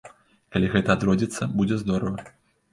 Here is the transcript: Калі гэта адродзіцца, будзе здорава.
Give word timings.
Калі 0.55 0.71
гэта 0.77 0.89
адродзіцца, 0.95 1.51
будзе 1.61 1.81
здорава. 1.85 2.29